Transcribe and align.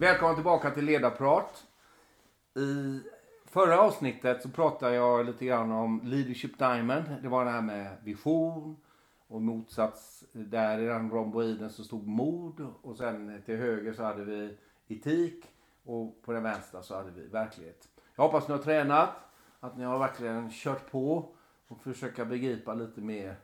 Välkomna 0.00 0.34
tillbaka 0.34 0.70
till 0.70 0.84
Ledarprat. 0.84 1.66
I 2.56 3.00
förra 3.44 3.80
avsnittet 3.80 4.42
så 4.42 4.48
pratade 4.48 4.94
jag 4.94 5.26
lite 5.26 5.44
grann 5.44 5.72
om 5.72 6.00
Leadership 6.04 6.58
Diamond. 6.58 7.04
Det 7.22 7.28
var 7.28 7.44
det 7.44 7.50
här 7.50 7.62
med 7.62 7.96
vision 8.04 8.76
och 9.28 9.42
motsats 9.42 10.24
där 10.32 10.78
i 10.78 10.84
den 10.84 11.10
romboiden 11.10 11.70
så 11.70 11.84
stod 11.84 12.06
mod 12.06 12.66
och 12.82 12.96
sen 12.96 13.42
till 13.46 13.56
höger 13.56 13.92
så 13.92 14.02
hade 14.02 14.24
vi 14.24 14.58
etik 14.88 15.44
och 15.84 16.22
på 16.22 16.32
den 16.32 16.42
vänstra 16.42 16.82
så 16.82 16.94
hade 16.94 17.10
vi 17.10 17.26
verklighet. 17.26 17.88
Jag 18.14 18.24
hoppas 18.24 18.48
ni 18.48 18.54
har 18.54 18.62
tränat, 18.62 19.10
att 19.60 19.78
ni 19.78 19.84
har 19.84 19.98
verkligen 19.98 20.50
kört 20.50 20.90
på 20.90 21.34
och 21.68 21.82
försöka 21.82 22.24
begripa 22.24 22.74
lite 22.74 23.00
mer 23.00 23.36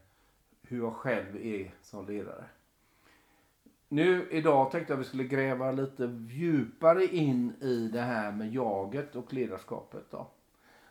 hur 0.63 0.79
jag 0.79 0.93
själv 0.93 1.37
är 1.37 1.75
som 1.83 2.07
ledare. 2.07 2.45
Nu 3.95 4.29
idag 4.31 4.71
tänkte 4.71 4.93
jag 4.93 5.01
att 5.01 5.07
vi 5.07 5.09
skulle 5.09 5.25
gräva 5.25 5.73
lite 5.73 6.05
djupare 6.29 7.05
in 7.05 7.53
i 7.61 7.89
det 7.93 8.01
här 8.01 8.33
med 8.33 8.55
jaget 8.55 9.17
och 9.17 9.33
ledarskapet. 9.33 10.11
Då. 10.11 10.31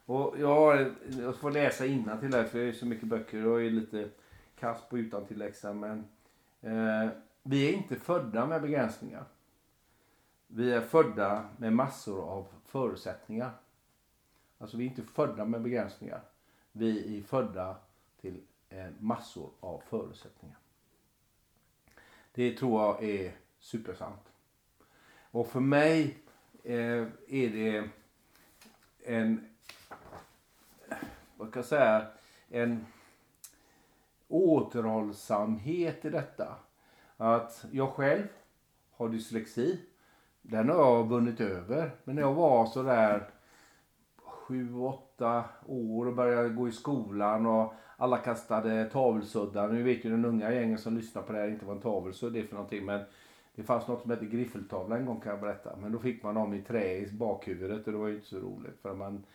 Och 0.06 0.36
jag, 0.40 0.92
jag 1.20 1.36
får 1.36 1.52
läsa 1.52 1.86
innan 1.86 2.20
till 2.20 2.34
här 2.34 2.44
för 2.44 2.60
det 2.60 2.66
är 2.66 2.72
så 2.72 2.86
mycket 2.86 3.08
böcker 3.08 3.48
och 3.48 3.62
är 3.62 3.70
lite 3.70 4.10
kass 4.60 4.90
på 4.90 4.98
utan 4.98 5.26
läxa 5.30 5.74
men 5.74 6.06
eh, 6.62 7.10
vi 7.44 7.70
är 7.70 7.74
inte 7.74 7.96
födda 7.96 8.46
med 8.46 8.62
begränsningar. 8.62 9.26
Vi 10.48 10.74
är 10.74 10.82
födda 10.82 11.50
med 11.58 11.74
massor 11.74 12.24
av 12.24 12.48
förutsättningar. 12.66 13.52
Alltså 14.58 14.78
vi 14.78 14.86
är 14.86 14.90
inte 14.90 15.04
födda 15.04 15.46
med 15.46 15.62
begränsningar. 15.62 16.22
Vi 16.72 17.18
är 17.18 17.24
födda 17.24 17.76
till 18.22 18.42
eh, 18.70 18.88
massor 19.00 19.50
av 19.60 19.82
förutsättningar. 19.90 20.58
Det 22.36 22.58
tror 22.58 22.82
jag 22.82 23.04
är 23.04 23.32
supersant. 23.60 24.32
Och 25.32 25.48
för 25.48 25.60
mig 25.60 26.18
eh, 26.64 27.08
är 27.28 27.50
det 27.50 27.90
en, 29.06 29.50
vad 31.38 31.54
kan 31.54 31.60
jag 31.60 31.66
säga, 31.66 32.08
en 32.50 32.86
återhållsamhet 34.28 36.06
i 36.06 36.10
detta. 36.10 36.56
Att 37.18 37.66
jag 37.72 37.90
själv 37.90 38.28
har 38.92 39.10
dyslexi. 39.10 39.80
Den 40.42 40.70
har 40.70 40.76
jag 40.76 41.08
vunnit 41.08 41.42
över. 41.42 41.92
Men 42.04 42.16
när 42.16 42.22
jag 42.22 42.34
var 42.34 42.66
sådär 42.66 43.30
sju, 44.48 44.76
åtta 44.76 45.44
år 45.66 46.06
och 46.06 46.16
började 46.16 46.50
gå 46.50 46.68
i 46.68 46.72
skolan 46.72 47.46
och 47.46 47.74
alla 47.98 48.18
kastade 48.18 48.90
tavelsuddar. 48.90 49.68
Nu 49.68 49.84
vet 49.84 50.06
ju 50.06 50.10
den 50.10 50.26
unga 50.26 50.54
gängen 50.54 50.78
som 50.78 50.98
lyssnar 50.98 51.22
på 51.22 51.34
det 51.34 51.40
här 51.40 51.48
inte 51.48 51.66
vad 51.66 51.76
en 51.76 51.82
tavelsudd 51.82 52.36
är 52.36 52.44
för 52.44 52.56
någonting. 52.56 52.86
Men 52.86 53.02
det 53.56 53.64
fanns 53.64 53.88
något 53.88 54.02
som 54.02 54.12
hette 54.12 54.26
griffeltavla 54.26 54.98
en 54.98 55.06
gång 55.06 55.20
kan 55.20 55.32
jag 55.32 55.42
berätta. 55.42 55.76
Men 55.76 55.92
då 55.92 56.00
fick 56.00 56.24
man 56.24 56.36
dem 56.36 56.54
i 56.54 56.62
trä 56.62 56.98
i 56.98 57.12
bakhuvudet 57.12 57.88
och 57.88 57.92
det 57.92 58.00
var 58.00 58.08
ju 58.08 58.16
inte 58.16 58.28
så 58.28 58.40
roligt. 58.40 58.80
För 58.82 58.94
man 58.94 59.26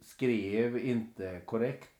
skrev 0.00 0.78
inte 0.78 1.40
korrekt. 1.44 1.90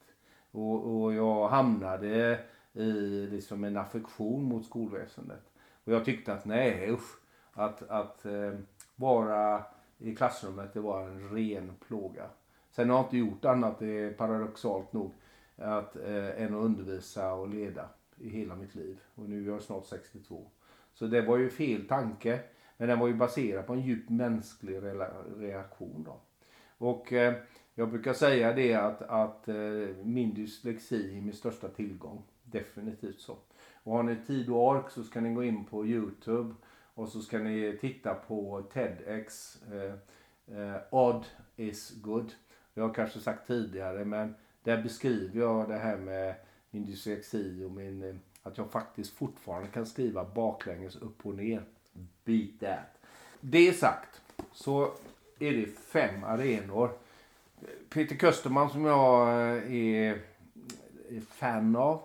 Och, 0.50 1.02
och 1.02 1.14
jag 1.14 1.48
hamnade 1.48 2.38
i 2.72 3.26
liksom 3.30 3.64
en 3.64 3.76
affektion 3.76 4.44
mot 4.44 4.66
skolväsendet. 4.66 5.52
Och 5.84 5.92
jag 5.92 6.04
tyckte 6.04 6.32
att 6.32 6.44
nej 6.44 6.90
usch. 6.90 7.20
Att, 7.52 7.82
att 7.90 8.26
eh, 8.26 8.52
vara 8.96 9.64
i 9.98 10.14
klassrummet 10.14 10.74
det 10.74 10.80
var 10.80 11.02
en 11.02 11.28
ren 11.30 11.72
plåga. 11.88 12.24
Sen 12.76 12.90
har 12.90 12.96
jag 12.96 13.06
inte 13.06 13.16
gjort 13.16 13.44
annat, 13.44 13.78
det 13.78 13.98
är 13.98 14.12
paradoxalt 14.12 14.92
nog, 14.92 15.12
att, 15.56 15.96
eh, 15.96 16.42
än 16.42 16.54
att 16.54 16.64
undervisa 16.64 17.34
och 17.34 17.48
leda 17.48 17.88
i 18.16 18.28
hela 18.28 18.56
mitt 18.56 18.74
liv. 18.74 19.00
Och 19.14 19.28
nu 19.28 19.48
är 19.48 19.52
jag 19.52 19.62
snart 19.62 19.86
62. 19.86 20.50
Så 20.94 21.06
det 21.06 21.22
var 21.22 21.36
ju 21.36 21.50
fel 21.50 21.88
tanke. 21.88 22.40
Men 22.76 22.88
den 22.88 22.98
var 22.98 23.06
ju 23.06 23.14
baserad 23.14 23.66
på 23.66 23.72
en 23.72 23.80
djup 23.80 24.08
mänsklig 24.08 24.80
reaktion 25.36 26.04
då. 26.04 26.20
Och 26.78 27.12
eh, 27.12 27.34
jag 27.74 27.90
brukar 27.90 28.12
säga 28.12 28.52
det 28.52 28.74
att, 28.74 29.02
att 29.02 29.48
eh, 29.48 29.54
min 30.02 30.34
dyslexi 30.34 31.18
är 31.18 31.22
min 31.22 31.34
största 31.34 31.68
tillgång. 31.68 32.22
Definitivt 32.42 33.20
så. 33.20 33.36
Och 33.82 33.92
har 33.92 34.02
ni 34.02 34.16
tid 34.26 34.48
och 34.48 34.68
ork 34.68 34.90
så 34.90 35.02
ska 35.02 35.20
ni 35.20 35.34
gå 35.34 35.44
in 35.44 35.64
på 35.64 35.86
Youtube 35.86 36.54
och 36.94 37.08
så 37.08 37.20
ska 37.20 37.38
ni 37.38 37.78
titta 37.80 38.14
på 38.14 38.62
TEDx. 38.72 39.58
Eh, 39.72 39.94
eh, 40.58 40.76
Odd 40.90 41.26
is 41.56 42.02
good. 42.02 42.32
Jag 42.78 42.86
har 42.86 42.94
kanske 42.94 43.20
sagt 43.20 43.46
tidigare 43.46 44.04
men 44.04 44.34
där 44.62 44.82
beskriver 44.82 45.40
jag 45.40 45.68
det 45.68 45.76
här 45.76 45.96
med 45.96 46.34
min 46.70 46.86
dyslexi 46.86 47.64
och 47.64 47.70
min, 47.70 48.02
eh, 48.02 48.14
att 48.42 48.58
jag 48.58 48.70
faktiskt 48.70 49.12
fortfarande 49.12 49.68
kan 49.68 49.86
skriva 49.86 50.24
baklänges 50.24 50.96
upp 50.96 51.26
och 51.26 51.34
ner. 51.34 51.62
Beat 52.24 52.60
that. 52.60 53.08
Det 53.40 53.72
sagt 53.72 54.22
så 54.52 54.92
är 55.38 55.52
det 55.52 55.66
fem 55.66 56.24
arenor. 56.24 56.90
Peter 57.88 58.16
Kösterman 58.16 58.70
som 58.70 58.84
jag 58.84 59.28
eh, 59.28 59.74
är, 59.74 60.20
är 61.10 61.20
fan 61.20 61.76
av. 61.76 62.02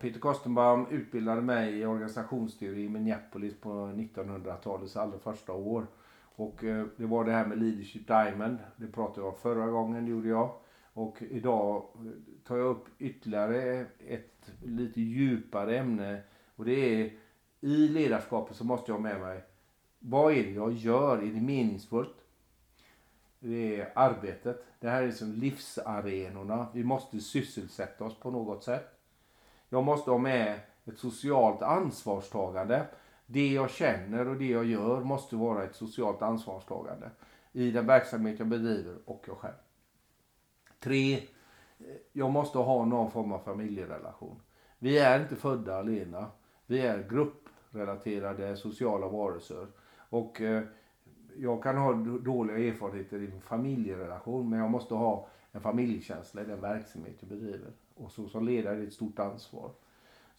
Peter 0.00 0.20
Kostenbaum 0.20 0.86
utbildade 0.90 1.40
mig 1.40 1.78
i 1.78 1.86
organisationsteori 1.86 2.84
i 2.84 2.88
Minneapolis 2.88 3.54
på 3.60 3.70
1900-talets 3.70 4.96
allra 4.96 5.18
första 5.18 5.52
år. 5.52 5.86
Och 6.34 6.64
eh, 6.64 6.86
det 6.96 7.06
var 7.06 7.24
det 7.24 7.32
här 7.32 7.46
med 7.46 7.58
Leadership 7.62 8.06
Diamond. 8.06 8.58
Det 8.76 8.86
pratade 8.86 9.20
jag 9.20 9.28
om 9.28 9.40
förra 9.40 9.66
gången, 9.66 10.04
det 10.04 10.10
gjorde 10.10 10.28
jag. 10.28 10.54
Och 10.92 11.22
idag 11.30 11.76
eh, 11.76 12.10
tar 12.46 12.56
jag 12.56 12.66
upp 12.66 12.84
ytterligare 12.98 13.86
ett 14.08 14.52
lite 14.64 15.00
djupare 15.00 15.78
ämne. 15.78 16.22
Och 16.56 16.64
det 16.64 16.72
är 16.72 17.12
i 17.60 17.88
ledarskapet 17.88 18.56
så 18.56 18.64
måste 18.64 18.90
jag 18.90 18.96
ha 18.96 19.02
med 19.02 19.20
mig 19.20 19.42
vad 20.00 20.32
är 20.32 20.44
det 20.44 20.50
jag 20.50 20.72
gör? 20.72 21.18
Är 21.18 21.32
det 21.32 21.40
meningsfullt? 21.40 22.16
Det 23.38 23.80
är 23.80 23.92
arbetet. 23.94 24.64
Det 24.80 24.88
här 24.88 25.02
är 25.02 25.10
som 25.10 25.32
livsarenorna. 25.32 26.66
Vi 26.74 26.84
måste 26.84 27.20
sysselsätta 27.20 28.04
oss 28.04 28.18
på 28.20 28.30
något 28.30 28.64
sätt. 28.64 28.98
Jag 29.68 29.84
måste 29.84 30.10
ha 30.10 30.18
med 30.18 30.60
ett 30.84 30.98
socialt 30.98 31.62
ansvarstagande 31.62 32.86
det 33.32 33.52
jag 33.52 33.70
känner 33.70 34.28
och 34.28 34.36
det 34.36 34.48
jag 34.48 34.64
gör 34.64 35.00
måste 35.00 35.36
vara 35.36 35.64
ett 35.64 35.74
socialt 35.74 36.22
ansvarstagande 36.22 37.10
i 37.52 37.70
den 37.70 37.86
verksamhet 37.86 38.38
jag 38.38 38.48
bedriver 38.48 38.96
och 39.04 39.24
jag 39.26 39.36
själv. 39.36 39.54
Tre, 40.80 41.22
jag 42.12 42.30
måste 42.30 42.58
ha 42.58 42.84
någon 42.84 43.10
form 43.10 43.32
av 43.32 43.38
familjerelation. 43.38 44.40
Vi 44.78 44.98
är 44.98 45.20
inte 45.20 45.36
födda 45.36 45.78
alena. 45.78 46.26
Vi 46.66 46.80
är 46.80 47.08
grupprelaterade 47.10 48.56
sociala 48.56 49.08
varelser. 49.08 49.66
Och 49.96 50.40
eh, 50.40 50.62
jag 51.36 51.62
kan 51.62 51.76
ha 51.76 51.92
dåliga 52.20 52.58
erfarenheter 52.58 53.22
i 53.22 53.26
en 53.26 53.40
familjerelation 53.40 54.50
men 54.50 54.58
jag 54.58 54.70
måste 54.70 54.94
ha 54.94 55.28
en 55.52 55.60
familjekänsla 55.60 56.42
i 56.42 56.44
den 56.44 56.60
verksamhet 56.60 57.16
jag 57.20 57.28
bedriver. 57.28 57.72
Och 57.94 58.12
så 58.12 58.28
som 58.28 58.46
ledare 58.46 58.74
är 58.74 58.78
det 58.78 58.86
ett 58.86 58.92
stort 58.92 59.18
ansvar. 59.18 59.70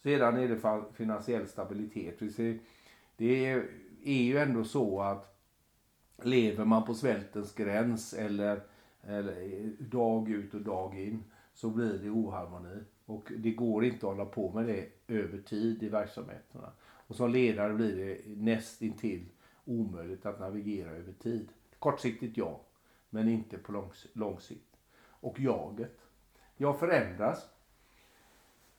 Sedan 0.02 0.36
är 0.36 0.48
det 0.48 0.82
finansiell 0.92 1.46
stabilitet. 1.46 2.22
Vi 2.22 2.32
ser 2.32 2.58
det 3.22 3.46
är 4.02 4.22
ju 4.22 4.38
ändå 4.38 4.64
så 4.64 5.00
att 5.00 5.38
lever 6.22 6.64
man 6.64 6.84
på 6.84 6.94
svältens 6.94 7.54
gräns 7.54 8.12
eller, 8.12 8.62
eller 9.02 9.66
dag 9.78 10.30
ut 10.30 10.54
och 10.54 10.60
dag 10.60 10.98
in 10.98 11.24
så 11.54 11.70
blir 11.70 11.98
det 11.98 12.10
oharmoni. 12.10 12.80
Och 13.06 13.32
det 13.38 13.50
går 13.50 13.84
inte 13.84 13.96
att 13.96 14.12
hålla 14.12 14.24
på 14.24 14.52
med 14.52 14.66
det 14.66 14.88
över 15.14 15.38
tid 15.38 15.82
i 15.82 15.88
verksamheterna. 15.88 16.72
Och 16.82 17.16
som 17.16 17.30
ledare 17.30 17.74
blir 17.74 17.96
det 17.96 18.20
näst 18.26 18.82
intill 18.82 19.24
omöjligt 19.64 20.26
att 20.26 20.40
navigera 20.40 20.90
över 20.90 21.12
tid. 21.12 21.48
Kortsiktigt 21.78 22.36
ja, 22.36 22.60
men 23.10 23.28
inte 23.28 23.58
på 23.58 23.72
lång, 23.72 23.90
lång 24.12 24.40
sikt. 24.40 24.76
Och 25.04 25.40
jaget. 25.40 26.00
Jag 26.56 26.78
förändras. 26.78 27.48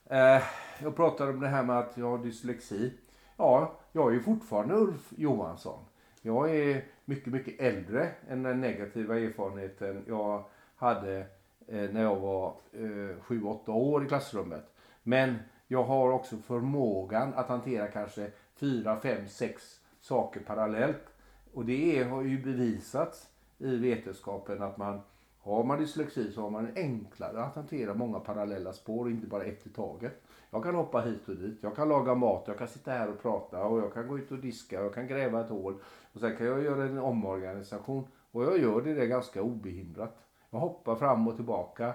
Eh, 0.04 0.42
jag 0.82 0.96
pratade 0.96 1.32
om 1.32 1.40
det 1.40 1.48
här 1.48 1.64
med 1.64 1.78
att 1.78 1.96
jag 1.96 2.10
har 2.10 2.24
dyslexi. 2.24 2.92
Ja, 3.36 3.80
jag 3.96 4.14
är 4.14 4.20
fortfarande 4.20 4.74
Ulf 4.74 5.12
Johansson. 5.16 5.84
Jag 6.22 6.56
är 6.56 6.84
mycket, 7.04 7.32
mycket 7.32 7.60
äldre 7.60 8.10
än 8.28 8.42
den 8.42 8.60
negativa 8.60 9.18
erfarenheten 9.18 10.04
jag 10.08 10.44
hade 10.76 11.18
eh, 11.66 11.90
när 11.90 12.02
jag 12.02 12.16
var 12.16 12.54
eh, 12.72 13.16
7-8 13.22 13.70
år 13.70 14.04
i 14.04 14.08
klassrummet. 14.08 14.74
Men 15.02 15.34
jag 15.68 15.84
har 15.84 16.10
också 16.10 16.36
förmågan 16.36 17.34
att 17.34 17.48
hantera 17.48 17.86
kanske 17.86 18.30
4, 18.56 19.00
5, 19.00 19.28
6 19.28 19.80
saker 20.00 20.40
parallellt. 20.40 21.14
Och 21.52 21.64
det 21.64 22.02
har 22.02 22.22
ju 22.22 22.42
bevisats 22.42 23.28
i 23.58 23.76
vetenskapen 23.76 24.62
att 24.62 24.76
man 24.76 25.00
har 25.44 25.64
man 25.64 25.78
dyslexi 25.78 26.32
så 26.32 26.40
har 26.40 26.50
man 26.50 26.68
enklare 26.76 27.42
att 27.42 27.54
hantera 27.54 27.94
många 27.94 28.20
parallella 28.20 28.72
spår, 28.72 29.10
inte 29.10 29.26
bara 29.26 29.44
ett 29.44 29.66
i 29.66 29.70
taget. 29.70 30.22
Jag 30.50 30.62
kan 30.62 30.74
hoppa 30.74 31.00
hit 31.00 31.28
och 31.28 31.36
dit, 31.36 31.58
jag 31.60 31.76
kan 31.76 31.88
laga 31.88 32.14
mat, 32.14 32.44
jag 32.46 32.58
kan 32.58 32.68
sitta 32.68 32.90
här 32.90 33.08
och 33.08 33.22
prata 33.22 33.64
och 33.64 33.78
jag 33.78 33.94
kan 33.94 34.08
gå 34.08 34.18
ut 34.18 34.32
och 34.32 34.38
diska, 34.38 34.82
jag 34.82 34.94
kan 34.94 35.06
gräva 35.06 35.40
ett 35.40 35.48
hål. 35.48 35.74
Och 36.12 36.20
sen 36.20 36.36
kan 36.36 36.46
jag 36.46 36.62
göra 36.62 36.84
en 36.84 36.98
omorganisation 36.98 38.04
och 38.30 38.44
jag 38.44 38.58
gör 38.58 38.80
det, 38.80 38.94
där 38.94 39.06
ganska 39.06 39.42
obehindrat. 39.42 40.16
Jag 40.50 40.58
hoppar 40.58 40.96
fram 40.96 41.28
och 41.28 41.36
tillbaka 41.36 41.94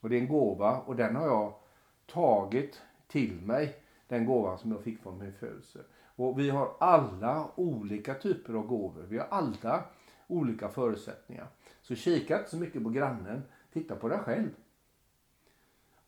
och 0.00 0.08
det 0.08 0.16
är 0.16 0.20
en 0.20 0.28
gåva 0.28 0.80
och 0.86 0.96
den 0.96 1.16
har 1.16 1.26
jag 1.26 1.52
tagit 2.12 2.80
till 3.08 3.40
mig. 3.42 3.76
Den 4.08 4.26
gåvan 4.26 4.58
som 4.58 4.72
jag 4.72 4.80
fick 4.80 5.02
från 5.02 5.18
min 5.18 5.32
födelse. 5.32 5.78
Och 6.16 6.38
vi 6.38 6.50
har 6.50 6.72
alla 6.80 7.48
olika 7.54 8.14
typer 8.14 8.54
av 8.54 8.66
gåvor. 8.66 9.06
Vi 9.08 9.18
har 9.18 9.26
alla 9.30 9.84
olika 10.26 10.68
förutsättningar. 10.68 11.46
Så 11.82 11.94
kika 11.94 12.38
inte 12.38 12.50
så 12.50 12.56
mycket 12.56 12.84
på 12.84 12.90
grannen. 12.90 13.42
Titta 13.72 13.96
på 13.96 14.08
dig 14.08 14.18
själv. 14.18 14.50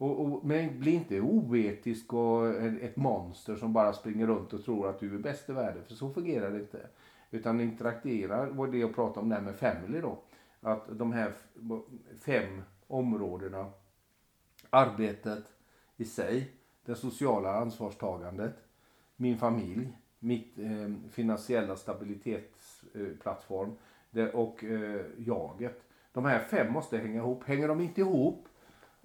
Och, 0.02 0.20
och, 0.20 0.44
men 0.44 0.80
bli 0.80 0.90
inte 0.90 1.20
oetisk 1.20 2.12
och 2.12 2.48
ett 2.64 2.96
monster 2.96 3.56
som 3.56 3.72
bara 3.72 3.92
springer 3.92 4.26
runt 4.26 4.52
och 4.52 4.64
tror 4.64 4.88
att 4.88 5.00
du 5.00 5.14
är 5.14 5.18
bäst 5.18 5.48
i 5.48 5.52
världen. 5.52 5.84
För 5.84 5.94
så 5.94 6.10
fungerar 6.10 6.50
det 6.50 6.60
inte. 6.60 6.86
Utan 7.30 7.60
interagera, 7.60 8.50
var 8.50 8.66
det 8.66 8.78
jag 8.78 8.94
pratade 8.94 9.20
om 9.20 9.28
där 9.28 9.40
med 9.40 9.56
family 9.56 10.00
då. 10.00 10.18
Att 10.60 10.98
de 10.98 11.12
här 11.12 11.32
fem 12.20 12.62
områdena. 12.86 13.70
Arbetet 14.70 15.44
i 15.96 16.04
sig. 16.04 16.52
Det 16.84 16.94
sociala 16.94 17.54
ansvarstagandet. 17.54 18.54
Min 19.16 19.38
familj. 19.38 19.98
Mitt 20.18 20.58
eh, 20.58 20.92
finansiella 21.10 21.76
stabilitetsplattform. 21.76 23.68
Eh, 23.68 23.74
och 24.32 24.64
eh, 24.64 25.00
jaget. 25.18 25.82
De 26.12 26.24
här 26.24 26.38
fem 26.38 26.72
måste 26.72 26.98
hänga 26.98 27.18
ihop. 27.18 27.44
Hänger 27.44 27.68
de 27.68 27.80
inte 27.80 28.00
ihop 28.00 28.48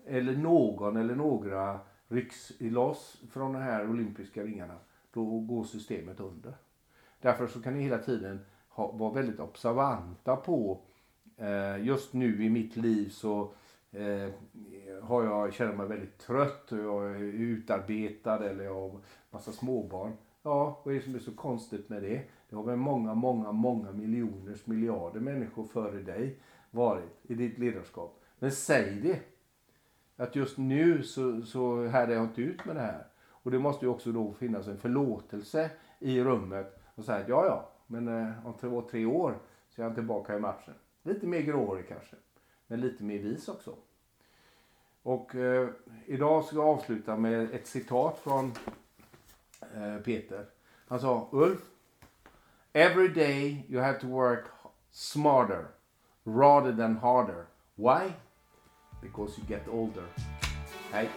eller 0.05 0.35
någon 0.37 0.97
eller 0.97 1.15
några 1.15 1.79
rycks 2.07 2.51
loss 2.59 3.21
från 3.31 3.53
de 3.53 3.61
här 3.61 3.89
olympiska 3.89 4.43
ringarna, 4.43 4.77
då 5.13 5.39
går 5.39 5.63
systemet 5.63 6.19
under. 6.19 6.53
Därför 7.21 7.47
så 7.47 7.61
kan 7.61 7.73
ni 7.73 7.83
hela 7.83 7.97
tiden 7.97 8.45
ha, 8.69 8.91
vara 8.91 9.13
väldigt 9.13 9.39
observanta 9.39 10.35
på, 10.35 10.81
eh, 11.37 11.85
just 11.85 12.13
nu 12.13 12.43
i 12.45 12.49
mitt 12.49 12.75
liv 12.75 13.09
så 13.09 13.53
eh, 13.91 14.29
har 15.01 15.23
jag, 15.23 15.53
känner 15.53 15.73
mig 15.73 15.87
väldigt 15.87 16.17
trött 16.17 16.71
och 16.71 16.77
jag 16.77 17.11
är 17.11 17.19
utarbetad 17.19 18.49
eller 18.49 18.63
jag 18.63 18.73
har 18.73 18.99
massa 19.29 19.51
småbarn. 19.51 20.13
Ja, 20.43 20.81
vad 20.83 20.93
är 20.93 20.99
det 20.99 21.05
som 21.05 21.15
är 21.15 21.19
så 21.19 21.35
konstigt 21.35 21.89
med 21.89 22.03
det? 22.03 22.23
Det 22.49 22.55
har 22.55 22.63
väl 22.63 22.75
många, 22.75 23.13
många, 23.13 23.51
många 23.51 23.91
miljoners 23.91 24.67
miljarder 24.67 25.19
människor 25.19 25.63
före 25.63 26.01
dig 26.01 26.39
varit 26.71 27.19
i 27.23 27.35
ditt 27.35 27.57
ledarskap. 27.57 28.23
Men 28.39 28.51
säg 28.51 29.01
det 29.01 29.19
att 30.23 30.35
just 30.35 30.57
nu 30.57 31.03
så, 31.03 31.41
så 31.41 31.85
härde 31.85 32.13
jag 32.13 32.23
inte 32.23 32.41
ut 32.41 32.65
med 32.65 32.75
det 32.75 32.81
här. 32.81 33.07
Och 33.29 33.51
det 33.51 33.59
måste 33.59 33.85
ju 33.85 33.91
också 33.91 34.11
då 34.11 34.33
finnas 34.33 34.67
en 34.67 34.77
förlåtelse 34.77 35.71
i 35.99 36.21
rummet 36.21 36.79
och 36.95 37.05
säga 37.05 37.17
att 37.17 37.29
ja, 37.29 37.45
ja, 37.45 37.69
men 37.87 38.07
eh, 38.07 38.47
om 38.47 38.53
två, 38.53 38.81
tre 38.81 39.05
år 39.05 39.39
så 39.69 39.81
är 39.81 39.85
jag 39.85 39.95
tillbaka 39.95 40.37
i 40.37 40.39
matchen. 40.39 40.73
Lite 41.03 41.27
mer 41.27 41.41
gråhårig 41.41 41.87
kanske, 41.87 42.15
men 42.67 42.81
lite 42.81 43.03
mer 43.03 43.19
vis 43.19 43.47
också. 43.47 43.75
Och 45.03 45.35
eh, 45.35 45.69
idag 46.05 46.45
ska 46.45 46.55
jag 46.55 46.67
avsluta 46.67 47.17
med 47.17 47.53
ett 47.53 47.67
citat 47.67 48.19
från 48.19 48.53
eh, 49.75 49.97
Peter. 49.97 50.45
Han 50.87 50.99
sa 50.99 51.29
Ulf, 51.31 51.59
Every 52.77 53.09
day 53.09 53.65
you 53.67 53.79
have 53.79 53.97
to 54.01 54.07
work 54.07 54.53
smarter 54.91 55.73
rather 56.25 56.71
than 56.71 56.97
harder. 56.97 57.47
Why? 57.75 58.13
because 59.01 59.35
you 59.37 59.43
get 59.45 59.65
older. 59.67 60.05
Hej! 60.91 61.09